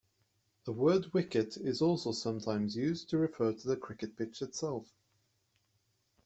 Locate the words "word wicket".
0.71-1.57